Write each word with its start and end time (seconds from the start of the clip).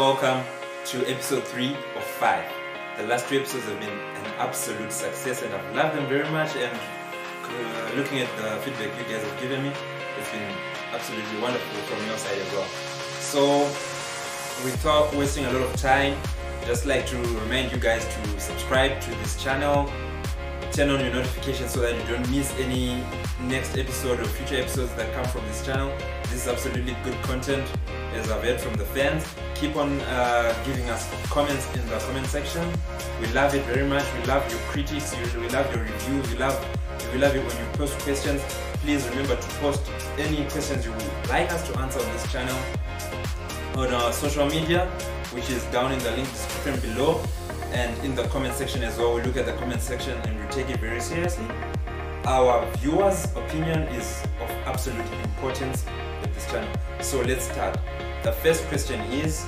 Welcome 0.00 0.42
to 0.86 1.06
episode 1.10 1.44
3 1.44 1.76
of 1.94 2.02
5. 2.02 2.52
The 2.96 3.06
last 3.06 3.28
two 3.28 3.38
episodes 3.38 3.66
have 3.66 3.78
been 3.80 3.90
an 3.90 4.26
absolute 4.38 4.90
success 4.90 5.42
and 5.42 5.52
I've 5.52 5.76
loved 5.76 5.94
them 5.94 6.06
very 6.06 6.26
much 6.30 6.56
and 6.56 6.74
uh, 6.74 7.94
looking 7.94 8.20
at 8.20 8.34
the 8.38 8.56
feedback 8.62 8.98
you 8.98 9.04
guys 9.14 9.22
have 9.22 9.40
given 9.42 9.62
me, 9.62 9.72
it's 10.18 10.30
been 10.32 10.56
absolutely 10.94 11.38
wonderful 11.42 11.82
from 11.82 12.06
your 12.06 12.16
side 12.16 12.38
as 12.38 12.50
well. 12.50 12.66
So 13.20 13.58
without 14.64 15.14
wasting 15.14 15.44
a 15.44 15.52
lot 15.52 15.68
of 15.68 15.76
time, 15.76 16.18
just 16.64 16.86
like 16.86 17.04
to 17.08 17.18
remind 17.18 17.70
you 17.70 17.76
guys 17.76 18.06
to 18.06 18.40
subscribe 18.40 19.02
to 19.02 19.10
this 19.16 19.36
channel, 19.36 19.92
turn 20.72 20.88
on 20.88 21.00
your 21.00 21.12
notifications 21.12 21.72
so 21.72 21.80
that 21.80 21.94
you 21.94 22.16
don't 22.16 22.26
miss 22.30 22.58
any 22.58 23.04
next 23.42 23.76
episode 23.76 24.18
or 24.18 24.24
future 24.24 24.62
episodes 24.62 24.94
that 24.94 25.12
come 25.12 25.26
from 25.26 25.44
this 25.48 25.62
channel. 25.62 25.92
This 26.22 26.46
is 26.46 26.48
absolutely 26.48 26.96
good 27.04 27.20
content 27.20 27.70
as 28.14 28.30
I've 28.30 28.42
heard 28.42 28.60
from 28.60 28.74
the 28.74 28.84
fans. 28.84 29.24
Keep 29.54 29.76
on 29.76 30.00
uh, 30.00 30.54
giving 30.64 30.88
us 30.90 31.08
comments 31.30 31.66
in 31.74 31.86
the 31.88 31.98
comment 31.98 32.26
section. 32.26 32.66
We 33.20 33.26
love 33.28 33.54
it 33.54 33.64
very 33.64 33.86
much. 33.86 34.04
We 34.18 34.24
love 34.26 34.50
your 34.50 34.60
critics. 34.70 35.14
We 35.16 35.48
love 35.48 35.74
your 35.74 35.84
reviews. 35.84 36.30
We 36.30 36.38
love 36.38 36.56
we 37.12 37.18
love 37.18 37.34
it 37.34 37.44
when 37.44 37.56
you 37.56 37.72
post 37.72 37.98
questions. 38.00 38.40
Please 38.82 39.06
remember 39.08 39.36
to 39.36 39.48
post 39.58 39.82
any 40.18 40.44
questions 40.48 40.84
you 40.84 40.92
would 40.92 41.28
like 41.28 41.50
us 41.52 41.66
to 41.68 41.78
answer 41.80 41.98
on 41.98 42.12
this 42.12 42.30
channel 42.30 42.56
on 43.76 43.92
our 43.92 44.12
social 44.12 44.46
media, 44.46 44.86
which 45.32 45.50
is 45.50 45.64
down 45.66 45.92
in 45.92 45.98
the 46.00 46.10
link 46.12 46.28
description 46.30 46.80
below 46.80 47.22
and 47.72 47.96
in 48.04 48.14
the 48.14 48.24
comment 48.28 48.54
section 48.54 48.82
as 48.82 48.98
well. 48.98 49.14
We 49.14 49.22
look 49.22 49.36
at 49.36 49.46
the 49.46 49.54
comment 49.54 49.80
section 49.80 50.16
and 50.22 50.38
we 50.38 50.46
take 50.50 50.68
it 50.70 50.78
very 50.80 51.00
seriously. 51.00 51.46
Our 52.26 52.64
viewers' 52.76 53.24
opinion 53.34 53.82
is 53.94 54.22
of 54.40 54.50
absolute 54.66 55.10
importance 55.24 55.84
with 56.20 56.34
this 56.34 56.46
channel. 56.50 56.72
So 57.00 57.20
let's 57.22 57.44
start. 57.44 57.78
The 58.22 58.32
first 58.32 58.64
question 58.68 59.00
is 59.12 59.46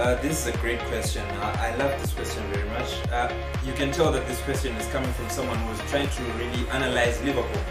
Uh, 0.00 0.14
this 0.22 0.46
is 0.46 0.54
a 0.54 0.56
great 0.60 0.78
question. 0.88 1.22
I, 1.42 1.72
I, 1.72 1.76
love 1.76 1.92
this 2.00 2.14
question 2.14 2.42
very 2.54 2.66
much. 2.70 2.90
Uh, 3.12 3.30
you 3.66 3.74
can 3.74 3.92
tell 3.92 4.10
that 4.10 4.26
this 4.26 4.40
question 4.40 4.74
is 4.76 4.86
coming 4.86 5.12
from 5.12 5.28
someone 5.28 5.58
who's 5.58 5.90
trying 5.90 6.08
to 6.08 6.22
really 6.40 6.66
analyze 6.70 7.20
Liverpool. 7.22 7.62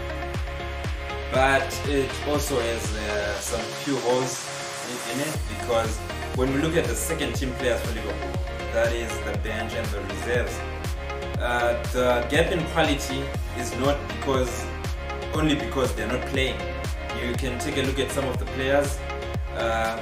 But 1.32 1.66
it 1.88 2.08
also 2.28 2.60
has 2.60 2.96
uh, 2.96 3.34
some 3.40 3.60
few 3.82 3.96
holes 4.06 4.46
in, 4.86 5.18
in, 5.18 5.26
it 5.26 5.36
because 5.58 5.96
when 6.36 6.54
we 6.54 6.60
look 6.60 6.76
at 6.76 6.84
the 6.84 6.94
second 6.94 7.34
team 7.34 7.50
players 7.58 7.80
for 7.80 7.94
Liverpool, 7.96 8.32
that 8.74 8.92
is 8.92 9.10
the 9.26 9.36
bench 9.42 9.72
and 9.74 9.86
the 9.86 10.00
reserves, 10.14 10.56
uh, 11.40 11.82
the 11.92 12.26
gap 12.30 12.52
in 12.52 12.64
quality 12.68 13.22
is 13.58 13.74
not 13.78 13.96
because 14.08 14.64
only 15.34 15.54
because 15.54 15.94
they're 15.94 16.08
not 16.08 16.24
playing. 16.26 16.56
You 17.20 17.34
can 17.34 17.58
take 17.58 17.76
a 17.76 17.82
look 17.82 17.98
at 17.98 18.10
some 18.10 18.26
of 18.26 18.38
the 18.38 18.44
players 18.56 18.98
uh, 19.56 19.98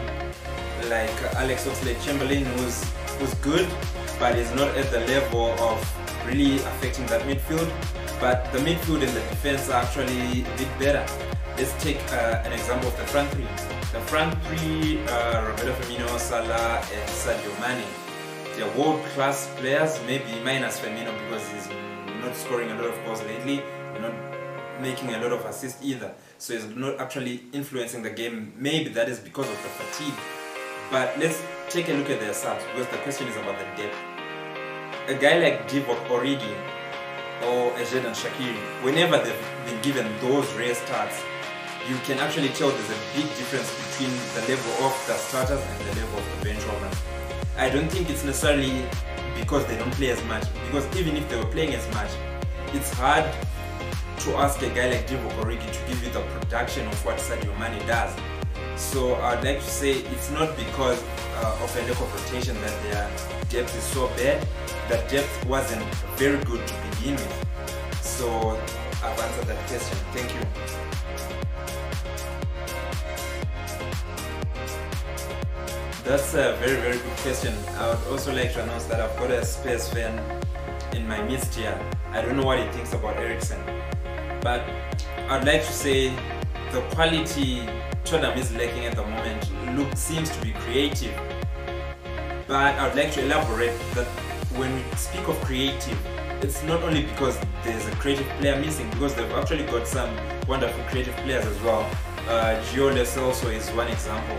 like 0.88 1.14
Alex 1.34 1.66
Oxlade-Chamberlain 1.66 2.44
who's, 2.44 2.84
who's 3.18 3.34
good 3.34 3.68
but 4.18 4.36
is 4.36 4.50
not 4.54 4.68
at 4.76 4.90
the 4.90 5.00
level 5.00 5.52
of 5.58 5.78
really 6.26 6.56
affecting 6.56 7.06
that 7.06 7.22
midfield 7.22 7.70
but 8.20 8.50
the 8.52 8.58
midfield 8.58 9.02
and 9.02 9.14
the 9.14 9.20
defense 9.30 9.68
are 9.70 9.82
actually 9.82 10.42
a 10.42 10.56
bit 10.56 10.78
better. 10.78 11.06
Let's 11.56 11.72
take 11.82 12.00
uh, 12.12 12.42
an 12.44 12.52
example 12.52 12.88
of 12.88 12.96
the 12.96 13.04
front 13.04 13.30
three. 13.30 13.46
The 13.92 14.00
front 14.06 14.34
three, 14.44 15.00
uh, 15.06 15.46
Roberto 15.48 15.72
Firmino, 15.72 16.18
Salah 16.18 16.82
and 16.92 17.08
Sadio 17.10 17.52
Mane. 17.60 18.07
They're 18.58 18.76
world-class 18.76 19.48
players, 19.56 19.98
maybe 20.06 20.24
minus 20.44 20.80
Firmino 20.80 21.12
because 21.24 21.48
he's 21.48 21.68
not 22.20 22.34
scoring 22.34 22.70
a 22.70 22.74
lot 22.74 22.86
of 22.86 23.04
goals 23.06 23.22
lately, 23.22 23.62
not 24.00 24.12
making 24.82 25.14
a 25.14 25.18
lot 25.22 25.32
of 25.32 25.44
assists 25.46 25.82
either. 25.82 26.12
So 26.38 26.54
he's 26.54 26.66
not 26.66 27.00
actually 27.00 27.44
influencing 27.52 28.02
the 28.02 28.10
game. 28.10 28.52
Maybe 28.56 28.90
that 28.90 29.08
is 29.08 29.20
because 29.20 29.48
of 29.48 29.62
the 29.62 29.68
fatigue 29.68 30.18
but 30.90 31.18
let's 31.18 31.42
take 31.68 31.88
a 31.90 31.92
look 31.92 32.08
at 32.08 32.18
their 32.18 32.32
subs 32.32 32.64
because 32.72 32.88
the 32.88 32.96
question 32.98 33.28
is 33.28 33.36
about 33.36 33.58
the 33.58 33.64
depth. 33.76 33.96
A 35.08 35.14
guy 35.14 35.38
like 35.38 35.68
Divock 35.68 36.00
Origi 36.08 36.54
or 37.44 37.70
Xherdan 37.72 38.16
Shaqiri, 38.16 38.56
whenever 38.82 39.18
they've 39.18 39.44
been 39.66 39.80
given 39.82 40.06
those 40.20 40.50
rare 40.54 40.74
starts, 40.74 41.20
you 41.86 41.96
can 42.04 42.18
actually 42.18 42.48
tell 42.48 42.70
there's 42.70 42.90
a 42.90 43.00
big 43.14 43.28
difference 43.36 43.68
between 43.84 44.10
the 44.34 44.40
level 44.48 44.86
of 44.86 44.94
the 45.06 45.14
starters 45.14 45.60
and 45.60 45.80
the 45.88 46.00
level 46.00 46.18
of 46.18 46.24
the 46.38 46.44
bench 46.44 46.66
warmers. 46.66 46.96
I 47.58 47.68
don't 47.68 47.88
think 47.90 48.08
it's 48.08 48.24
necessarily 48.24 48.84
because 49.36 49.66
they 49.66 49.76
don't 49.76 49.90
play 49.94 50.10
as 50.10 50.24
much, 50.24 50.44
because 50.66 50.86
even 50.96 51.16
if 51.16 51.28
they 51.28 51.36
were 51.36 51.46
playing 51.46 51.74
as 51.74 51.86
much, 51.92 52.10
it's 52.72 52.92
hard 52.94 53.24
to 54.20 54.36
ask 54.36 54.62
a 54.62 54.68
guy 54.68 54.90
like 54.90 55.08
Divock 55.08 55.32
Origi 55.42 55.66
to 55.72 55.88
give 55.88 56.02
you 56.04 56.10
the 56.10 56.20
production 56.38 56.86
of 56.86 57.04
what 57.04 57.18
Sadio 57.18 57.52
Mane 57.58 57.84
does. 57.86 58.14
So 58.76 59.16
I'd 59.16 59.42
like 59.42 59.58
to 59.58 59.70
say 59.70 59.90
it's 59.90 60.30
not 60.30 60.56
because 60.56 61.02
uh, 61.36 61.58
of 61.60 61.76
a 61.76 61.80
lack 61.82 62.00
of 62.00 62.14
rotation 62.14 62.54
that 62.60 62.82
their 62.84 63.10
depth 63.48 63.76
is 63.76 63.82
so 63.82 64.06
bad. 64.16 64.46
That 64.88 65.08
depth 65.10 65.44
wasn't 65.46 65.82
very 66.16 66.42
good 66.44 66.64
to 66.64 66.74
begin 66.90 67.14
with. 67.16 67.46
So 68.02 68.56
I've 69.02 69.18
answered 69.18 69.46
that 69.46 69.66
question. 69.66 69.98
Thank 70.12 70.32
you. 70.32 70.40
That's 76.04 76.32
a 76.34 76.56
very 76.60 76.76
very 76.80 76.98
good 76.98 77.16
question. 77.18 77.54
I 77.76 77.88
would 77.90 78.12
also 78.12 78.34
like 78.34 78.52
to 78.54 78.62
announce 78.62 78.84
that 78.84 79.00
I've 79.00 79.16
got 79.18 79.30
a 79.30 79.44
Spurs 79.44 79.88
fan 79.88 80.18
in 80.92 81.06
my 81.06 81.22
midst 81.22 81.54
here. 81.54 81.78
I 82.12 82.22
don't 82.22 82.36
know 82.36 82.44
what 82.44 82.58
he 82.58 82.68
thinks 82.72 82.92
about 82.94 83.16
Eriksen, 83.16 83.60
but 84.40 84.62
I'd 85.28 85.44
like 85.44 85.64
to 85.64 85.72
say 85.72 86.10
the 86.72 86.80
quality 86.94 87.62
Tottenham 88.04 88.38
is 88.38 88.50
lacking 88.54 88.86
at 88.86 88.96
the 88.96 89.02
moment 89.02 89.48
look 89.78 89.96
seems 89.96 90.30
to 90.30 90.40
be 90.42 90.52
creative. 90.52 91.14
But 92.46 92.74
I 92.74 92.88
would 92.88 92.96
like 92.96 93.12
to 93.12 93.24
elaborate 93.24 93.78
that 93.94 94.06
when 94.56 94.74
we 94.74 94.82
speak 94.96 95.28
of 95.28 95.38
creative, 95.42 95.98
it's 96.42 96.62
not 96.64 96.82
only 96.82 97.02
because 97.02 97.38
there's 97.62 97.86
a 97.86 97.90
creative 97.92 98.26
player 98.40 98.58
missing, 98.60 98.88
because 98.90 99.14
they've 99.14 99.30
actually 99.32 99.64
got 99.64 99.86
some 99.86 100.10
wonderful 100.46 100.82
creative 100.84 101.14
players 101.16 101.44
as 101.44 101.60
well. 101.62 101.88
Uh, 102.28 102.60
Lo 102.76 102.92
Celso 102.92 103.50
is 103.50 103.70
one 103.70 103.88
example. 103.88 104.36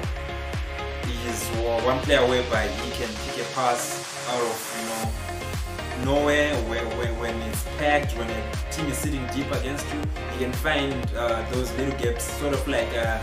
He 1.07 1.27
is 1.27 1.43
one 1.83 1.99
player 2.01 2.21
whereby 2.21 2.67
he 2.67 2.91
can 2.91 3.09
pick 3.25 3.41
a 3.41 3.53
pass 3.55 4.05
out 4.29 4.41
of 4.41 4.57
you 4.77 4.85
know 4.89 5.29
nowhere 6.05 6.55
where, 6.69 6.85
where, 6.97 7.13
when 7.15 7.35
it's 7.49 7.63
packed, 7.79 8.11
when 8.13 8.29
a 8.29 8.71
team 8.71 8.85
is 8.85 8.97
sitting 8.97 9.25
deep 9.33 9.51
against 9.51 9.85
you, 9.91 9.99
he 10.33 10.45
can 10.45 10.53
find 10.53 10.93
uh, 11.15 11.43
those 11.51 11.75
little 11.77 11.97
gaps, 11.97 12.25
sort 12.39 12.53
of 12.53 12.67
like 12.67 12.87
uh, 12.95 13.19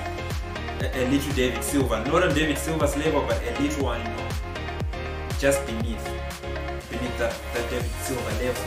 a, 0.80 1.08
little 1.10 1.32
David 1.34 1.62
Silva. 1.62 2.04
Not 2.04 2.24
on 2.24 2.34
David 2.34 2.58
Silva's 2.58 2.96
level, 2.96 3.24
but 3.26 3.40
a 3.42 3.62
little 3.62 3.84
one, 3.84 4.00
you 4.00 4.08
know, 4.08 4.28
just 5.38 5.64
beneath, 5.66 6.04
beneath 6.90 7.16
that, 7.18 7.34
that 7.54 7.70
David 7.70 7.90
Silva 8.02 8.30
level. 8.42 8.64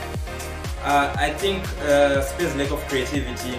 Uh, 0.82 1.14
I 1.18 1.30
think 1.30 1.62
uh, 1.82 2.22
Spurs' 2.22 2.56
lack 2.56 2.70
of 2.70 2.80
creativity 2.88 3.58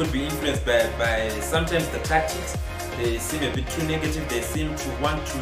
could 0.00 0.12
be 0.12 0.24
influenced 0.24 0.64
by, 0.64 0.90
by 0.96 1.28
sometimes 1.40 1.86
the 1.88 1.98
tactics. 1.98 2.56
They 2.96 3.18
seem 3.18 3.42
a 3.42 3.54
bit 3.54 3.68
too 3.68 3.86
negative. 3.86 4.26
They 4.30 4.40
seem 4.40 4.74
to 4.74 4.90
want 5.02 5.26
to 5.26 5.40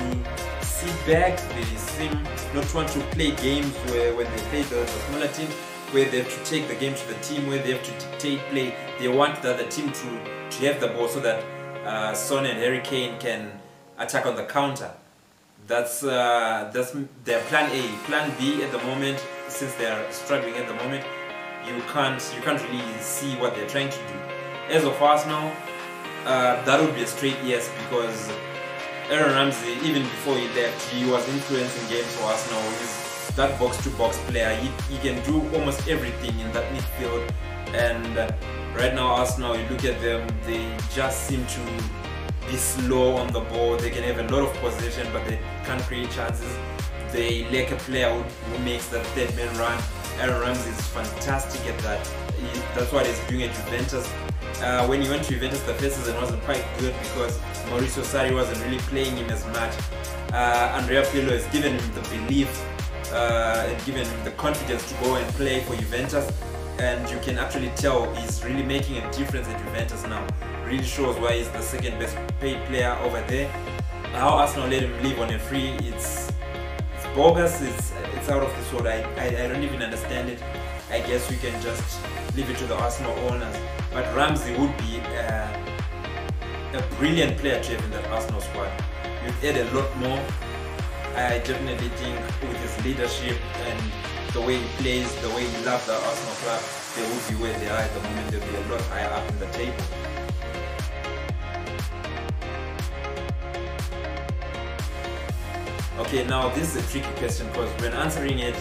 sit 0.62 0.92
back. 1.06 1.38
They 1.54 1.62
seem 1.76 2.12
not 2.52 2.64
to 2.64 2.76
want 2.76 2.88
to 2.88 2.98
play 3.12 3.30
games 3.36 3.72
where 3.92 4.16
when 4.16 4.26
they 4.26 4.42
play 4.50 4.62
the, 4.62 4.80
the 4.80 4.86
smaller 5.06 5.28
teams, 5.28 5.54
where 5.92 6.10
they 6.10 6.22
have 6.22 6.36
to 6.36 6.50
take 6.50 6.66
the 6.66 6.74
game 6.74 6.92
to 6.92 7.06
the 7.06 7.14
team, 7.20 7.46
where 7.46 7.62
they 7.62 7.70
have 7.70 7.84
to 7.84 7.92
dictate 8.04 8.40
play. 8.50 8.74
They 8.98 9.06
want 9.06 9.40
the 9.42 9.54
other 9.54 9.68
team 9.68 9.92
to, 9.92 10.50
to 10.50 10.66
have 10.66 10.80
the 10.80 10.88
ball 10.88 11.06
so 11.06 11.20
that 11.20 11.44
uh, 11.86 12.12
Son 12.14 12.44
and 12.44 12.58
Harry 12.58 12.80
Kane 12.80 13.16
can 13.20 13.60
attack 13.96 14.26
on 14.26 14.34
the 14.34 14.44
counter. 14.44 14.90
That's 15.68 16.02
uh, 16.02 16.68
that's 16.74 16.96
their 17.24 17.40
plan 17.42 17.70
A. 17.70 17.82
Plan 18.06 18.34
B 18.36 18.64
at 18.64 18.72
the 18.72 18.78
moment, 18.78 19.24
since 19.46 19.72
they 19.74 19.86
are 19.86 20.10
struggling 20.10 20.54
at 20.56 20.66
the 20.66 20.74
moment, 20.74 21.04
you 21.64 21.80
can't 21.92 22.20
you 22.34 22.42
can't 22.42 22.60
really 22.64 22.98
see 22.98 23.36
what 23.36 23.54
they're 23.54 23.68
trying 23.68 23.90
to 23.90 23.98
do. 23.98 24.27
As 24.68 24.84
of 24.84 25.00
Arsenal, 25.00 25.52
uh, 26.24 26.62
that 26.64 26.80
would 26.80 26.94
be 26.94 27.02
a 27.02 27.06
straight 27.06 27.38
yes 27.44 27.70
because 27.84 28.30
Aaron 29.10 29.34
Ramsey, 29.34 29.78
even 29.82 30.02
before 30.02 30.36
he 30.36 30.46
left, 30.48 30.78
he 30.90 31.10
was 31.10 31.26
influencing 31.28 31.88
games 31.88 32.14
for 32.16 32.24
Arsenal. 32.24 32.62
He's 32.78 33.34
that 33.36 33.58
box-to-box 33.58 34.18
-box 34.18 34.30
player. 34.30 34.54
He, 34.56 34.68
he 34.92 34.98
can 34.98 35.16
do 35.24 35.36
almost 35.54 35.88
everything 35.88 36.34
in 36.40 36.52
that 36.52 36.66
midfield, 36.74 37.24
and 37.72 38.34
Right 38.78 38.94
now, 38.94 39.08
Arsenal, 39.08 39.56
you 39.58 39.66
look 39.70 39.84
at 39.84 40.00
them, 40.00 40.24
they 40.46 40.76
just 40.94 41.26
seem 41.26 41.44
to 41.46 41.60
be 42.48 42.56
slow 42.56 43.16
on 43.16 43.32
the 43.32 43.40
ball. 43.40 43.76
They 43.76 43.90
can 43.90 44.04
have 44.04 44.20
a 44.20 44.32
lot 44.32 44.48
of 44.48 44.54
possession, 44.58 45.08
but 45.12 45.26
they 45.26 45.40
can't 45.64 45.82
create 45.82 46.12
chances. 46.12 46.56
They 47.10 47.50
lack 47.50 47.72
a 47.72 47.76
player 47.76 48.08
who, 48.08 48.22
who 48.22 48.64
makes 48.64 48.86
that 48.90 49.04
third 49.16 49.34
man 49.34 49.50
run. 49.58 49.76
Aaron 50.18 50.40
Ramsey 50.40 50.70
is 50.70 50.80
fantastic 50.88 51.64
at 51.72 51.78
that. 51.80 52.06
He, 52.34 52.46
that's 52.74 52.92
what 52.92 53.06
he's 53.06 53.18
doing 53.28 53.42
at 53.42 53.54
Juventus. 53.54 54.10
Uh, 54.62 54.86
when 54.86 55.02
he 55.02 55.08
went 55.08 55.24
to 55.24 55.34
Juventus, 55.34 55.60
the 55.62 55.74
first 55.74 55.96
season 55.96 56.16
wasn't 56.16 56.42
quite 56.42 56.64
good 56.78 56.94
because 57.02 57.38
Maurizio 57.70 58.02
Sarri 58.02 58.34
wasn't 58.34 58.60
really 58.64 58.78
playing 58.78 59.16
him 59.16 59.30
as 59.30 59.46
much. 59.46 59.74
Uh, 60.32 60.78
Andrea 60.78 61.04
Pirlo 61.04 61.30
has 61.30 61.46
given 61.48 61.78
him 61.78 61.94
the 61.94 62.00
belief 62.08 62.50
uh, 63.12 63.66
and 63.68 63.86
given 63.86 64.04
him 64.04 64.24
the 64.24 64.32
confidence 64.32 64.88
to 64.90 64.94
go 65.04 65.14
and 65.14 65.26
play 65.34 65.60
for 65.60 65.76
Juventus 65.76 66.30
and 66.78 67.10
you 67.10 67.18
can 67.20 67.38
actually 67.38 67.70
tell 67.76 68.12
he's 68.14 68.44
really 68.44 68.62
making 68.62 68.98
a 68.98 69.12
difference 69.12 69.48
at 69.48 69.58
Juventus 69.64 70.04
now. 70.04 70.24
Really 70.64 70.84
shows 70.84 71.16
why 71.18 71.34
he's 71.34 71.48
the 71.50 71.60
second 71.60 71.98
best 71.98 72.16
paid 72.40 72.64
player 72.66 72.96
over 73.02 73.20
there. 73.22 73.50
How 74.12 74.28
Arsenal 74.30 74.68
let 74.68 74.82
him 74.82 75.02
leave 75.02 75.18
on 75.18 75.32
a 75.32 75.38
free, 75.38 75.70
it's 75.80 76.30
it's 76.94 77.06
bogus. 77.14 77.60
It's 77.62 77.92
out 78.30 78.42
of 78.42 78.54
this 78.56 78.72
world. 78.72 78.86
I, 78.86 79.02
I, 79.16 79.44
I 79.44 79.48
don't 79.48 79.62
even 79.62 79.82
understand 79.82 80.28
it. 80.28 80.42
I 80.90 81.00
guess 81.00 81.30
we 81.30 81.36
can 81.36 81.60
just 81.62 82.00
leave 82.36 82.48
it 82.50 82.56
to 82.58 82.66
the 82.66 82.76
Arsenal 82.76 83.12
owners. 83.30 83.56
But 83.92 84.04
Ramsey 84.14 84.56
would 84.56 84.76
be 84.78 85.00
uh, 85.00 85.48
a 86.74 86.82
brilliant 86.98 87.38
player 87.38 87.62
to 87.62 87.70
have 87.72 87.84
in 87.84 87.90
that 87.92 88.06
Arsenal 88.06 88.40
squad. 88.40 88.70
You'd 89.24 89.56
add 89.56 89.66
a 89.66 89.74
lot 89.74 89.96
more. 89.98 90.20
I 91.14 91.38
definitely 91.38 91.88
think 91.88 92.16
with 92.42 92.56
his 92.62 92.84
leadership 92.84 93.36
and 93.66 93.92
the 94.32 94.40
way 94.40 94.58
he 94.58 94.68
plays, 94.76 95.14
the 95.20 95.28
way 95.30 95.44
he 95.44 95.64
loves 95.64 95.86
the 95.86 95.94
Arsenal 95.94 96.34
club, 96.44 96.62
they 96.94 97.02
will 97.02 97.24
be 97.28 97.34
where 97.42 97.58
they 97.58 97.68
are 97.68 97.80
at 97.80 97.92
the 97.94 98.00
moment. 98.00 98.30
They'll 98.30 98.40
be 98.40 98.56
a 98.56 98.72
lot 98.72 98.80
higher 98.82 99.10
up 99.10 99.28
in 99.30 99.38
the 99.40 99.46
table. 99.46 99.97
Okay, 106.08 106.24
now 106.24 106.48
this 106.54 106.74
is 106.74 106.82
a 106.82 106.90
tricky 106.90 107.14
question 107.18 107.46
because 107.48 107.68
when 107.82 107.92
answering 107.92 108.38
it, 108.38 108.56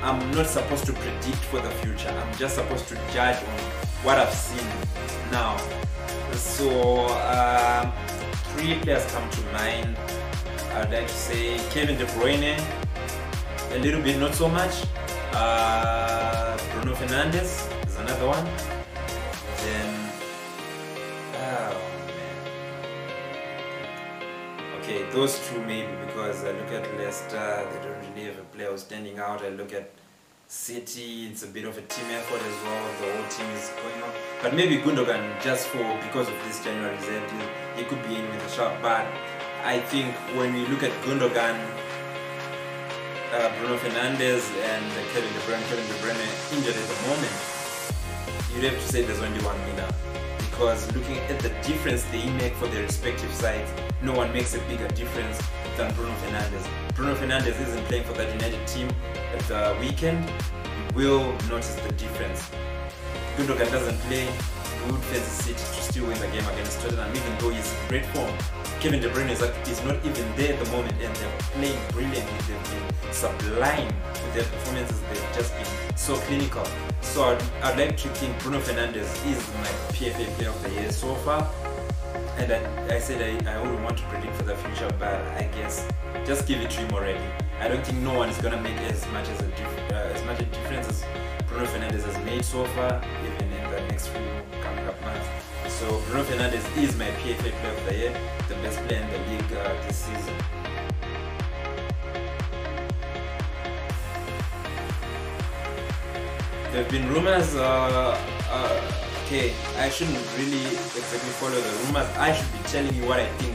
I'm 0.00 0.30
not 0.30 0.46
supposed 0.46 0.86
to 0.86 0.92
predict 0.92 1.42
for 1.50 1.58
the 1.58 1.70
future. 1.82 2.08
I'm 2.10 2.38
just 2.38 2.54
supposed 2.54 2.86
to 2.86 2.94
judge 3.12 3.42
on 3.42 3.58
what 4.04 4.16
I've 4.16 4.32
seen 4.32 4.64
now. 5.32 5.56
So, 6.34 7.06
uh, 7.06 7.90
three 8.54 8.78
players 8.78 9.04
come 9.10 9.28
to 9.28 9.40
mind. 9.50 9.96
I'd 10.74 10.92
like 10.92 11.08
to 11.08 11.12
say 11.12 11.58
Kevin 11.70 11.98
De 11.98 12.04
Bruyne, 12.14 12.56
a 13.72 13.78
little 13.80 14.00
bit, 14.00 14.20
not 14.20 14.32
so 14.32 14.48
much. 14.48 14.84
Uh, 15.32 16.56
Bruno 16.74 16.94
Fernandes 16.94 17.66
is 17.88 17.96
another 17.96 18.28
one. 18.28 18.81
Okay, 24.92 25.10
those 25.10 25.40
two 25.48 25.58
maybe 25.62 25.88
because 26.04 26.44
I 26.44 26.52
look 26.52 26.70
at 26.70 26.84
Leicester, 26.98 27.66
they 27.72 27.88
don't 27.88 27.96
really 28.10 28.26
have 28.28 28.38
a 28.38 28.44
player 28.54 28.76
standing 28.76 29.18
out. 29.18 29.40
I 29.40 29.48
look 29.48 29.72
at 29.72 29.90
City, 30.46 31.28
it's 31.28 31.42
a 31.44 31.46
bit 31.46 31.64
of 31.64 31.78
a 31.78 31.80
team 31.80 32.04
effort 32.10 32.42
as 32.42 32.56
well. 32.62 32.84
The 33.00 33.16
whole 33.16 33.28
team 33.30 33.48
is 33.56 33.72
going 33.80 34.02
on. 34.02 34.10
But 34.42 34.54
maybe 34.54 34.76
Gundogan, 34.76 35.40
just 35.40 35.68
for 35.68 35.78
because 36.04 36.28
of 36.28 36.34
this 36.44 36.62
January 36.62 36.98
deal, 36.98 37.22
he 37.74 37.84
could 37.84 38.02
be 38.06 38.16
in 38.16 38.28
with 38.28 38.44
a 38.44 38.50
shot. 38.50 38.82
But 38.82 39.06
I 39.64 39.80
think 39.80 40.12
when 40.36 40.52
we 40.52 40.66
look 40.66 40.82
at 40.82 40.92
Gundogan, 41.08 41.56
uh, 43.32 43.48
Bruno 43.56 43.78
Fernandes 43.78 44.44
and 44.60 44.84
Kevin 45.14 45.32
De 45.32 45.40
Bruyne, 45.48 45.64
Kevin 45.70 45.86
De 45.88 45.96
Bruyne 46.04 46.28
injured 46.52 46.76
at 46.76 46.86
the 46.92 47.00
moment, 47.08 47.36
you'd 48.52 48.64
have 48.68 48.78
to 48.78 48.88
say 48.92 49.00
there's 49.00 49.22
only 49.22 49.40
one 49.42 49.56
winner. 49.64 49.88
Because 50.52 50.86
looking 50.94 51.16
at 51.16 51.40
the 51.40 51.48
difference 51.66 52.04
they 52.12 52.28
make 52.34 52.54
for 52.54 52.66
their 52.68 52.82
respective 52.82 53.32
sides, 53.32 53.68
no 54.02 54.12
one 54.12 54.30
makes 54.34 54.54
a 54.54 54.60
bigger 54.68 54.86
difference 54.88 55.40
than 55.78 55.92
Bruno 55.94 56.12
Fernandes. 56.22 56.94
Bruno 56.94 57.14
Fernandes 57.14 57.58
isn't 57.66 57.84
playing 57.86 58.04
for 58.04 58.12
that 58.12 58.30
United 58.32 58.64
team 58.68 58.88
at 59.34 59.40
the 59.48 59.74
weekend. 59.80 60.30
You 60.94 60.94
will 60.94 61.32
notice 61.48 61.74
the 61.76 61.92
difference. 61.92 62.50
Gundogan 63.36 63.72
doesn't 63.72 63.98
play, 64.00 64.28
good 64.88 65.22
City 65.22 65.54
to 65.54 65.82
still 65.82 66.06
win 66.06 66.18
the 66.20 66.26
game 66.28 66.46
against 66.48 66.80
Tottenham, 66.80 67.10
even 67.14 67.38
though 67.38 67.50
he's 67.50 67.72
in 67.72 67.88
great 67.88 68.06
form. 68.06 68.32
Kevin 68.80 69.00
De 69.00 69.08
Bruyne 69.10 69.30
is, 69.30 69.42
is 69.68 69.84
not 69.84 69.96
even 70.04 70.24
there 70.36 70.54
at 70.54 70.64
the 70.64 70.70
moment 70.70 70.94
and 71.00 71.14
they're 71.16 71.38
playing 71.52 71.78
brilliantly. 71.92 72.38
They've 72.48 72.70
been 72.70 73.12
sublime 73.12 73.86
with 73.86 74.34
their 74.34 74.44
performances. 74.44 75.00
They've 75.02 75.32
just 75.34 75.54
been 75.56 75.96
so 75.96 76.16
clinical. 76.16 76.66
So 77.00 77.24
I'd, 77.24 77.42
I'd 77.62 77.78
like 77.78 77.96
to 77.98 78.08
think 78.08 78.38
Bruno 78.40 78.58
Fernandes 78.60 79.10
is 79.26 79.38
my 79.54 79.72
PFA 79.94 80.26
player 80.34 80.48
of 80.48 80.62
the 80.62 80.70
year 80.70 80.90
so 80.90 81.14
far. 81.16 81.48
And 82.38 82.52
I, 82.52 82.96
I 82.96 82.98
said 82.98 83.46
I, 83.46 83.52
I 83.52 83.60
wouldn't 83.60 83.82
want 83.82 83.98
to 83.98 84.04
predict 84.04 84.34
for 84.36 84.44
the 84.44 84.56
future, 84.56 84.90
but 84.98 85.20
I 85.36 85.48
guess 85.54 85.86
just 86.24 86.46
give 86.46 86.60
it 86.60 86.70
to 86.70 86.80
him 86.80 86.92
already. 86.92 87.24
I 87.60 87.68
don't 87.68 87.84
think 87.86 87.98
no 87.98 88.14
one 88.14 88.28
is 88.28 88.38
gonna 88.38 88.60
make 88.60 88.76
as 88.78 89.06
much 89.12 89.28
as 89.28 89.40
a 89.40 89.94
uh, 89.94 90.12
as 90.14 90.24
much 90.24 90.40
a 90.40 90.44
difference 90.46 90.88
as 90.88 91.04
Bruno 91.46 91.66
Fernandes 91.66 92.04
has 92.04 92.18
made 92.24 92.44
so 92.44 92.64
far, 92.64 93.00
next 93.92 94.08
few 94.08 94.22
coming 94.62 94.86
up 94.86 94.98
months. 95.02 95.28
So 95.68 96.00
Bruno 96.06 96.24
Fernandes 96.24 96.64
is 96.82 96.96
my 96.96 97.10
PFA 97.20 97.52
player 97.60 97.74
of 97.76 97.84
the 97.84 97.94
year, 97.94 98.12
the 98.48 98.54
best 98.64 98.78
player 98.86 99.02
in 99.02 99.08
the 99.12 99.18
league 99.28 99.52
uh, 99.52 99.86
this 99.86 99.96
season. 100.06 100.34
There 106.70 106.82
have 106.82 106.90
been 106.90 107.06
rumors. 107.12 107.54
Uh, 107.54 108.16
uh, 108.48 109.24
okay, 109.26 109.52
I 109.76 109.90
shouldn't 109.90 110.16
really 110.38 110.64
exactly 110.98 111.32
follow 111.40 111.60
the 111.60 111.74
rumors. 111.84 112.08
I 112.16 112.32
should 112.32 112.50
be 112.50 112.60
telling 112.68 112.94
you 112.94 113.04
what 113.06 113.20
I 113.20 113.26
think, 113.36 113.54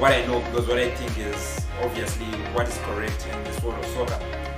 what 0.00 0.12
I 0.12 0.24
know, 0.24 0.40
because 0.40 0.68
what 0.68 0.78
I 0.78 0.90
think 0.92 1.12
is 1.18 1.66
obviously 1.82 2.30
what 2.54 2.66
is 2.66 2.78
correct 2.88 3.26
in 3.30 3.44
this 3.44 3.62
world 3.62 3.78
of 3.78 3.84
soccer. 3.92 4.49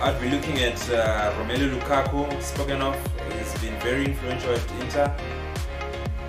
I'd 0.00 0.20
be 0.20 0.30
looking 0.30 0.58
at 0.60 0.78
uh, 0.90 1.32
Romelu 1.34 1.76
Lukaku, 1.76 2.40
spoken 2.40 2.80
of. 2.82 2.94
He's 3.32 3.52
been 3.60 3.74
very 3.80 4.04
influential 4.04 4.52
at 4.52 4.70
Inter. 4.80 5.12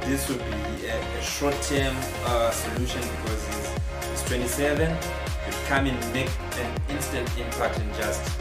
This 0.02 0.28
would 0.28 0.40
be 0.40 0.88
a, 0.88 0.98
a 0.98 1.22
short-term 1.22 1.96
uh, 2.26 2.50
solution 2.50 3.00
because 3.02 3.48
he's, 3.48 4.10
he's 4.10 4.24
27. 4.24 4.90
He'd 4.90 5.54
come 5.68 5.86
in, 5.86 5.96
make 6.14 6.32
an 6.58 6.82
instant 6.90 7.30
impact, 7.38 7.78
and 7.78 7.94
just 7.94 8.40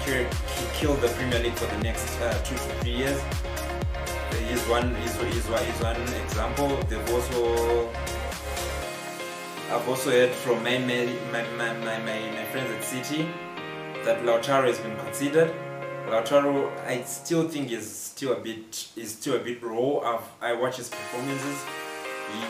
kill, 0.00 0.26
kill 0.72 0.94
the 0.94 1.08
Premier 1.08 1.38
League 1.38 1.54
for 1.54 1.72
the 1.76 1.82
next 1.84 2.20
uh, 2.20 2.32
two 2.42 2.56
to 2.56 2.60
three 2.82 2.96
years. 2.96 3.22
He's 4.48 4.62
one. 4.66 4.92
He's, 4.96 5.14
he's, 5.22 5.46
he's 5.46 5.80
one 5.80 6.00
example. 6.24 6.76
They've 6.88 7.10
also 7.12 7.88
I've 9.70 9.88
also 9.88 10.10
heard 10.10 10.30
from 10.30 10.64
my, 10.64 10.78
my, 10.78 11.06
my, 11.32 11.72
my, 11.78 11.98
my 12.00 12.44
friends 12.46 12.70
at 12.72 12.82
City 12.82 13.28
that 14.04 14.22
Lautaro 14.22 14.66
has 14.66 14.78
been 14.78 14.96
considered. 14.96 15.52
Lautaro, 16.06 16.70
I 16.86 17.02
still 17.02 17.48
think 17.48 17.72
is 17.72 17.90
still 17.90 18.32
a 18.32 18.40
bit 18.40 18.88
is 18.96 19.12
still 19.12 19.36
a 19.36 19.38
bit 19.38 19.62
raw. 19.62 19.98
I've, 20.00 20.28
I 20.40 20.52
watch 20.52 20.76
his 20.76 20.88
performances. 20.90 21.58
He 22.30 22.40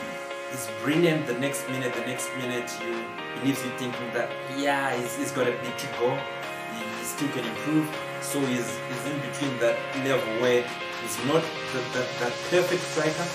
is 0.53 0.67
brilliant. 0.83 1.27
The 1.27 1.39
next 1.39 1.67
minute, 1.69 1.93
the 1.93 2.01
next 2.01 2.29
minute, 2.37 2.69
you 2.85 3.03
he 3.35 3.47
leaves 3.47 3.63
you 3.63 3.71
thinking 3.77 4.11
that 4.13 4.29
yeah, 4.57 4.95
he's, 4.95 5.15
he's 5.15 5.31
got 5.31 5.47
a 5.47 5.51
bit 5.51 5.77
to 5.77 5.87
go. 5.99 6.09
He, 6.11 6.83
he 6.99 7.03
still 7.03 7.29
can 7.29 7.45
improve. 7.45 7.87
So 8.21 8.39
he's, 8.41 8.67
he's 8.87 9.05
in 9.11 9.19
between 9.21 9.59
that 9.59 9.77
level 10.03 10.41
where 10.41 10.63
he's 11.01 11.17
not 11.25 11.43
the, 11.71 11.79
the, 11.93 12.05
that 12.19 12.33
perfect 12.49 12.81
striker, 12.81 13.27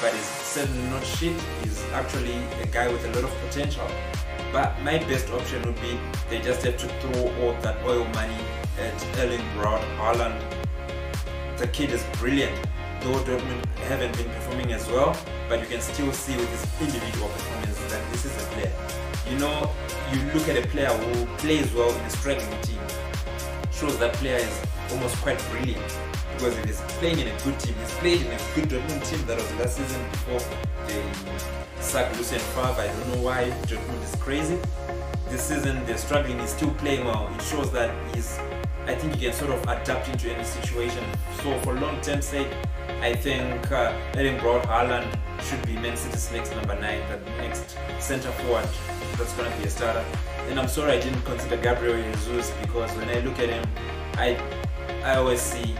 but 0.00 0.12
he's 0.12 0.26
certainly 0.26 0.88
not 0.90 1.04
shit. 1.04 1.40
He's 1.62 1.82
actually 1.92 2.36
a 2.62 2.66
guy 2.66 2.88
with 2.88 3.04
a 3.04 3.08
lot 3.08 3.24
of 3.24 3.32
potential. 3.48 3.86
But 4.52 4.80
my 4.82 4.98
best 4.98 5.30
option 5.30 5.62
would 5.62 5.80
be 5.80 5.98
they 6.30 6.40
just 6.40 6.62
have 6.62 6.76
to 6.78 6.88
throw 7.00 7.22
all 7.40 7.52
that 7.62 7.82
oil 7.84 8.04
money 8.14 8.38
at 8.78 9.18
Erling 9.18 9.44
Braut 9.54 9.80
Haaland. 9.98 10.40
The 11.58 11.66
kid 11.68 11.90
is 11.90 12.04
brilliant. 12.18 12.54
Though 13.00 13.22
Dortmund 13.24 13.64
haven't 13.88 14.16
been 14.16 14.28
performing 14.30 14.72
as 14.72 14.86
well, 14.88 15.16
but 15.48 15.60
you 15.60 15.66
can 15.66 15.80
still 15.80 16.12
see 16.12 16.36
with 16.36 16.50
his 16.50 16.88
individual 16.88 17.28
performance 17.28 17.78
that 17.90 18.10
this 18.10 18.24
is 18.24 18.34
a 18.42 18.46
player. 18.48 18.72
You 19.30 19.38
know, 19.38 19.70
you 20.12 20.20
look 20.32 20.48
at 20.48 20.56
a 20.56 20.66
player 20.68 20.88
who 20.88 21.26
plays 21.36 21.72
well 21.72 21.94
in 21.94 22.00
a 22.00 22.10
struggling 22.10 22.60
team, 22.62 22.80
shows 23.70 23.98
that 23.98 24.14
player 24.14 24.38
is 24.38 24.62
almost 24.90 25.16
quite 25.18 25.38
brilliant. 25.50 25.98
Because 26.36 26.56
he's 26.64 26.80
playing 26.98 27.18
in 27.18 27.28
a 27.28 27.40
good 27.42 27.58
team, 27.58 27.74
he's 27.80 27.94
played 27.94 28.20
in 28.20 28.26
a 28.26 28.38
good 28.54 28.68
Dortmund 28.68 29.08
team 29.08 29.24
that 29.26 29.36
was 29.36 29.54
last 29.54 29.76
season 29.76 30.02
before 30.10 30.40
they 30.86 31.02
sacked 31.80 32.16
Lucien 32.16 32.40
Favre. 32.40 32.82
I 32.82 32.86
don't 32.86 33.08
know 33.14 33.22
why 33.22 33.50
Dortmund 33.66 34.02
is 34.04 34.14
crazy. 34.20 34.58
This 35.30 35.42
season 35.42 35.84
they're 35.86 35.96
struggling, 35.96 36.38
he's 36.38 36.50
still 36.50 36.70
playing 36.74 37.04
well. 37.04 37.32
It 37.34 37.42
shows 37.42 37.72
that 37.72 37.90
he's 38.14 38.38
I 38.86 38.94
think 38.94 39.14
he 39.14 39.20
can 39.22 39.32
sort 39.32 39.50
of 39.50 39.62
adapt 39.62 40.08
into 40.08 40.32
any 40.32 40.44
situation. 40.44 41.02
So 41.42 41.58
for 41.60 41.74
long-term 41.74 42.22
sake, 42.22 42.48
I 43.00 43.14
think 43.14 43.72
uh, 43.72 43.92
Erling 44.14 44.38
Braut 44.38 44.62
Haaland 44.62 45.18
should 45.42 45.64
be 45.66 45.72
Man 45.74 45.96
City's 45.96 46.30
next 46.30 46.54
number 46.54 46.78
nine, 46.80 47.02
the 47.10 47.18
next 47.42 47.76
centre 47.98 48.30
forward 48.30 48.68
that's 49.18 49.32
going 49.32 49.50
to 49.50 49.58
be 49.58 49.64
a 49.64 49.70
starter. 49.70 50.04
And 50.48 50.60
I'm 50.60 50.68
sorry 50.68 50.92
I 50.92 51.00
didn't 51.00 51.22
consider 51.22 51.56
Gabriel 51.56 51.96
Jesus 52.12 52.52
because 52.60 52.90
when 52.96 53.08
I 53.08 53.20
look 53.20 53.38
at 53.40 53.48
him, 53.48 53.68
I 54.14 54.38
I 55.02 55.16
always 55.16 55.40
see 55.40 55.74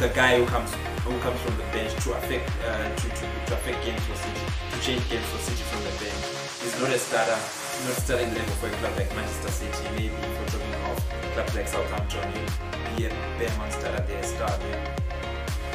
the 0.00 0.08
guy 0.08 0.38
who 0.38 0.46
comes 0.46 0.72
who 1.04 1.12
comes 1.20 1.38
from 1.40 1.54
the 1.58 1.62
bench 1.76 1.92
to 2.02 2.12
affect 2.16 2.48
uh, 2.64 2.88
to, 2.96 3.08
to, 3.10 3.24
to 3.44 3.52
affect 3.52 3.84
games 3.84 4.00
for 4.08 4.16
City, 4.16 4.40
to 4.72 4.80
change 4.80 5.10
games 5.10 5.26
for 5.28 5.36
City 5.44 5.62
from 5.68 5.84
the 5.84 5.92
bench. 6.00 6.24
He's 6.64 6.72
not 6.80 6.88
a 6.88 6.98
starter, 6.98 7.36
he's 7.36 7.84
not 7.84 7.96
starting 8.00 8.32
level 8.32 8.54
for 8.56 8.68
a 8.68 8.70
club 8.80 8.96
like 8.96 9.14
Manchester 9.14 9.50
City. 9.50 9.84
Maybe 9.92 10.08
for 10.08 10.56
talking 10.56 10.74
of 10.88 11.04
clubs 11.34 11.54
like 11.54 11.68
Southampton, 11.68 12.32
he'll 12.32 12.96
be 12.96 13.04
a 13.04 13.08
bare 13.36 13.52
man 13.58 13.70
starter 13.70 14.02
there, 14.08 14.22
star 14.22 14.48
there. 14.48 14.96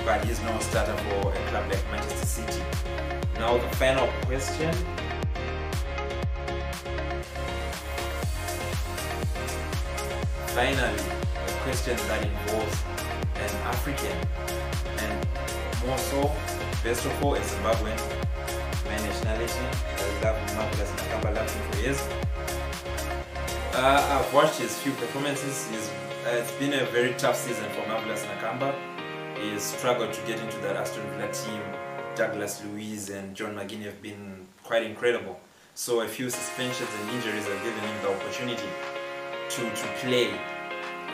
But 0.03 0.25
he's 0.25 0.41
not 0.41 0.59
a 0.59 0.63
starter 0.63 0.97
for 1.05 1.31
a 1.31 1.47
club 1.49 1.69
like 1.69 1.85
Manchester 1.91 2.25
City. 2.25 2.63
Now 3.37 3.59
the 3.59 3.69
final 3.77 4.09
question. 4.25 4.73
Finally, 10.57 11.03
a 11.45 11.51
question 11.61 11.95
that 12.09 12.25
involves 12.25 12.94
And 13.87 15.27
more 15.85 15.97
so, 15.97 16.31
best 16.83 17.05
of 17.05 17.23
all, 17.23 17.35
a 17.35 17.39
Zimbabwean. 17.39 17.99
My 18.85 18.97
nationality, 18.97 19.59
I 19.59 20.23
love 20.23 20.55
Marvelous 20.55 20.89
Nakamba, 20.91 21.35
loved 21.35 21.51
him 21.51 21.71
for 21.71 21.79
years. 21.81 22.01
Uh, 23.73 24.19
I've 24.19 24.33
watched 24.33 24.59
his 24.59 24.75
few 24.79 24.91
performances. 24.93 25.67
He's, 25.69 25.89
uh, 26.25 26.29
it's 26.29 26.51
been 26.53 26.73
a 26.73 26.85
very 26.85 27.13
tough 27.13 27.35
season 27.35 27.69
for 27.71 27.87
Marvelous 27.87 28.23
Nakamba. 28.25 28.73
He 29.37 29.59
struggled 29.59 30.13
to 30.13 30.21
get 30.21 30.39
into 30.39 30.57
that 30.59 30.75
Aston 30.75 31.03
Villa 31.11 31.31
team. 31.31 31.61
Douglas 32.15 32.63
Luiz 32.63 33.09
and 33.09 33.35
John 33.35 33.53
McGinn 33.55 33.83
have 33.83 34.01
been 34.01 34.47
quite 34.63 34.83
incredible. 34.83 35.39
So 35.75 36.01
a 36.01 36.07
few 36.07 36.29
suspensions 36.29 36.89
and 37.01 37.11
injuries 37.11 37.45
have 37.45 37.63
given 37.63 37.79
him 37.81 38.01
the 38.01 38.15
opportunity 38.15 38.69
to, 39.49 39.61
to 39.61 39.87
play. 39.99 40.54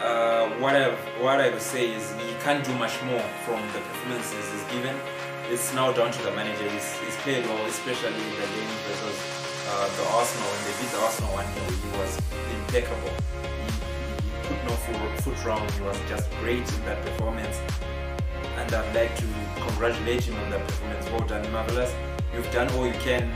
Uh, 0.01 0.49
what 0.57 0.75
I 0.75 0.89
what 1.21 1.39
I 1.39 1.49
would 1.51 1.61
say 1.61 1.93
is 1.93 2.11
he 2.13 2.33
can't 2.41 2.65
do 2.65 2.73
much 2.75 2.97
more 3.03 3.21
from 3.45 3.61
the 3.73 3.79
performances 3.79 4.43
he's 4.51 4.63
given. 4.73 4.95
It's 5.49 5.73
now 5.75 5.91
down 5.91 6.11
to 6.11 6.21
the 6.23 6.31
manager. 6.31 6.67
He's, 6.69 6.97
he's 6.99 7.15
played 7.17 7.45
well, 7.45 7.63
especially 7.67 8.09
in 8.09 8.35
the 8.41 8.47
game 8.49 8.73
versus 8.89 9.17
uh, 9.69 9.85
the 9.97 10.05
Arsenal. 10.17 10.47
When 10.49 10.61
they 10.65 10.75
beat 10.81 10.91
the 10.91 11.01
Arsenal 11.05 11.31
one 11.37 11.45
0 11.53 11.65
he 11.69 11.89
was 12.01 12.17
impeccable. 12.57 13.13
He, 13.53 13.69
he 14.25 14.29
put 14.49 14.59
no 14.65 14.73
foot, 14.73 15.21
foot 15.21 15.45
wrong. 15.45 15.61
He 15.77 15.81
was 15.81 15.99
just 16.09 16.31
great 16.41 16.65
in 16.65 16.81
that 16.85 16.99
performance. 17.05 17.61
And 18.57 18.73
I'd 18.73 18.95
like 18.95 19.15
to 19.17 19.27
congratulate 19.67 20.23
him 20.23 20.35
on 20.41 20.49
that 20.49 20.65
performance. 20.65 21.05
Well 21.11 21.27
done, 21.27 21.45
marvelous. 21.51 21.93
You've 22.33 22.51
done 22.51 22.71
all 22.73 22.87
you 22.87 22.97
can 23.05 23.29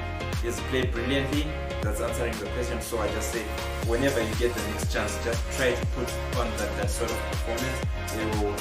He's 0.46 0.60
played 0.70 0.92
brilliantly. 0.92 1.48
That's 1.86 2.02
answering 2.02 2.34
the 2.40 2.48
question. 2.48 2.82
So 2.82 2.98
I 2.98 3.08
just 3.10 3.32
say, 3.32 3.44
whenever 3.86 4.20
you 4.20 4.34
get 4.42 4.52
the 4.56 4.62
next 4.72 4.92
chance, 4.92 5.16
just 5.24 5.40
try 5.52 5.72
to 5.72 5.86
put 5.94 6.12
on 6.36 6.50
that, 6.58 6.76
that 6.78 6.90
sort 6.90 7.12
of 7.12 7.18
performance. 7.30 7.80
It 8.18 8.26
will 8.42 8.56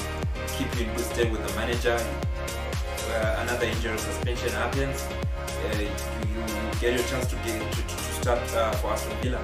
keep 0.53 0.69
you 0.77 0.85
in 0.85 0.93
good 0.95 1.05
stead 1.05 1.31
with 1.31 1.41
the 1.41 1.51
manager. 1.55 1.97
Uh, 3.09 3.41
another 3.41 3.65
injury 3.65 3.97
suspension 3.97 4.51
happens. 4.51 5.01
Uh, 5.41 5.81
you, 5.81 5.87
you, 5.87 6.43
get 6.79 6.93
your 6.93 7.07
chance 7.09 7.25
to 7.25 7.35
get 7.37 7.59
to, 7.73 7.81
to, 7.81 7.97
start 8.21 8.39
uh, 8.53 8.71
for 8.73 8.91
Aston 8.91 9.17
Villa. 9.23 9.41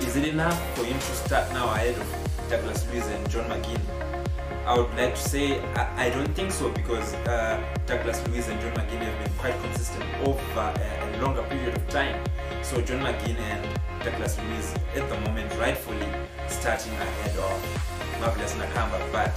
Is 0.00 0.16
it 0.16 0.24
enough 0.28 0.58
for 0.74 0.86
him 0.86 0.98
to 0.98 1.12
start 1.26 1.52
now 1.52 1.68
ahead 1.74 1.98
of 1.98 2.48
Douglas 2.48 2.86
Luiz 2.90 3.06
and 3.08 3.28
John 3.28 3.44
McGinn? 3.50 3.80
I 4.64 4.78
would 4.78 4.94
like 4.96 5.14
to 5.16 5.20
say 5.20 5.60
I, 5.74 6.06
I 6.06 6.10
don't 6.10 6.34
think 6.34 6.50
so 6.50 6.70
because 6.70 7.12
uh, 7.28 7.62
Douglas 7.84 8.26
Luiz 8.28 8.48
and 8.48 8.58
John 8.62 8.72
McGinn 8.72 9.04
have 9.04 9.22
been 9.22 9.34
quite 9.36 9.60
consistent 9.60 10.04
over 10.24 10.40
a, 10.60 10.98
longer 11.20 11.42
period 11.44 11.74
of 11.74 11.88
time. 11.88 12.22
So 12.62 12.80
John 12.82 13.00
McGinn 13.00 13.38
and 13.38 13.80
Douglas 14.04 14.38
Luiz 14.38 14.74
at 14.94 15.08
the 15.08 15.20
moment 15.20 15.52
rightfully 15.58 16.08
starting 16.48 16.92
ahead 16.92 17.36
of 17.38 18.20
Marvelous 18.20 18.54
Nakamba 18.54 19.00
but 19.12 19.34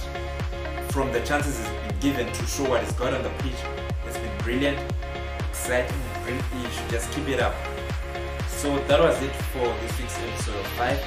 from 0.92 1.12
the 1.12 1.20
chances 1.20 1.58
he's 1.58 1.68
been 1.68 1.98
given 2.00 2.32
to 2.32 2.46
show 2.46 2.68
what 2.68 2.82
he's 2.82 2.92
got 2.92 3.14
on 3.14 3.22
the 3.22 3.30
pitch 3.38 3.60
it's 4.06 4.18
been 4.18 4.38
brilliant, 4.42 4.78
exciting, 5.48 5.96
brilliant. 6.22 6.44
you 6.60 6.70
should 6.70 6.90
just 6.90 7.10
keep 7.12 7.28
it 7.28 7.40
up. 7.40 7.54
So 8.48 8.76
that 8.88 9.00
was 9.00 9.20
it 9.22 9.32
for 9.52 9.64
this 9.80 9.98
week's 9.98 10.18
episode 10.18 10.56
of 10.56 10.66
5. 10.66 10.98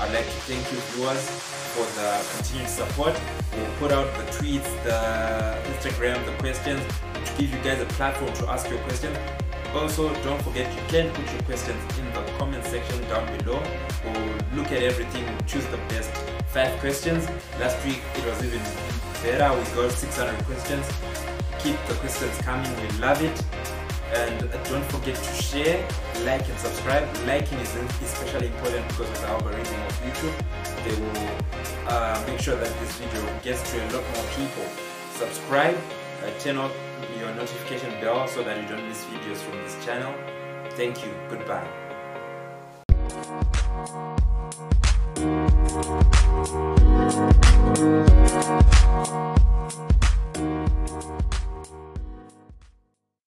I'd 0.00 0.14
like 0.14 0.24
to 0.24 0.30
thank 0.46 0.70
you 0.70 0.78
viewers 0.92 1.28
for 1.74 1.84
the 1.98 2.24
continued 2.36 2.68
support. 2.68 3.18
We'll 3.56 3.66
put 3.78 3.90
out 3.90 4.06
the 4.14 4.24
tweets, 4.32 4.70
the 4.84 5.58
Instagram, 5.72 6.24
the 6.24 6.32
questions 6.38 6.80
to 7.24 7.32
give 7.36 7.50
you 7.50 7.58
guys 7.64 7.80
a 7.80 7.86
platform 7.86 8.32
to 8.34 8.48
ask 8.48 8.68
your 8.70 8.78
questions. 8.80 9.18
Also, 9.74 10.12
don't 10.22 10.40
forget 10.42 10.70
you 10.74 10.82
can 10.88 11.10
put 11.12 11.32
your 11.32 11.42
questions 11.42 11.98
in 11.98 12.04
the 12.12 12.22
comment 12.38 12.64
section 12.64 13.00
down 13.08 13.26
below. 13.38 13.62
We'll 14.04 14.62
look 14.62 14.70
at 14.72 14.82
everything, 14.82 15.24
choose 15.46 15.66
the 15.66 15.78
best 15.88 16.10
five 16.48 16.78
questions. 16.80 17.26
Last 17.58 17.82
week 17.84 18.00
it 18.16 18.24
was 18.26 18.44
even 18.44 18.60
better. 19.22 19.48
We 19.56 19.64
got 19.74 19.90
600 19.90 20.44
questions. 20.44 20.86
Keep 21.58 21.76
the 21.88 21.94
questions 21.94 22.36
coming. 22.38 22.70
We 22.82 22.98
love 22.98 23.22
it 23.22 23.42
and 24.12 24.50
don't 24.68 24.84
forget 24.92 25.16
to 25.16 25.42
share 25.42 25.88
like 26.24 26.46
and 26.46 26.58
subscribe 26.58 27.08
liking 27.26 27.58
is 27.60 27.74
especially 28.02 28.48
important 28.48 28.86
because 28.88 29.08
of 29.08 29.20
the 29.22 29.28
algorithm 29.28 29.80
of 29.88 29.92
youtube 30.04 30.36
they 30.84 30.94
will 31.00 31.28
uh, 31.88 32.22
make 32.26 32.38
sure 32.38 32.56
that 32.56 32.68
this 32.80 32.98
video 32.98 33.22
gets 33.42 33.62
to 33.70 33.78
a 33.78 33.86
lot 33.86 34.04
more 34.14 34.26
people 34.36 34.64
subscribe 35.14 35.78
uh, 36.22 36.38
turn 36.38 36.56
on 36.56 36.70
your 37.18 37.34
notification 37.34 37.90
bell 38.00 38.26
so 38.28 38.42
that 38.42 38.60
you 38.60 38.68
don't 38.68 38.86
miss 38.88 39.04
videos 39.04 39.38
from 39.38 39.58
this 39.62 39.84
channel. 39.84 40.14
Thank 40.76 41.04
you. 41.04 41.12
Goodbye 41.28 41.81